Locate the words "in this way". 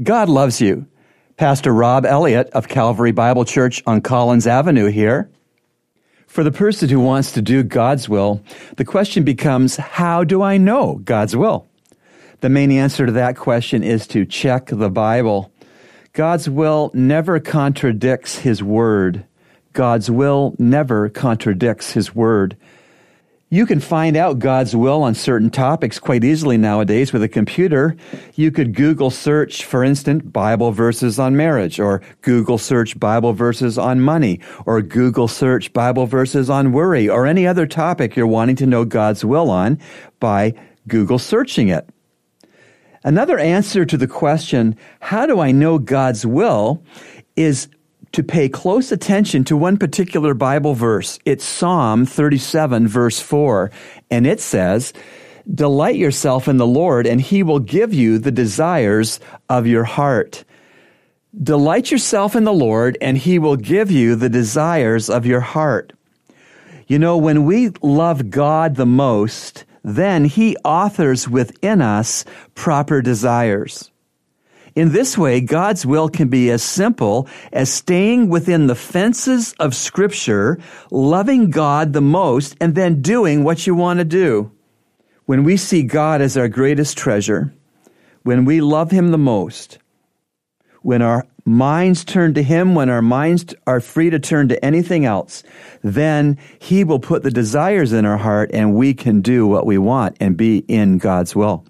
74.74-75.40